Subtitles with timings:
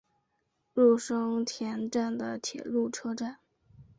[0.73, 3.37] 入生田站的铁路车站。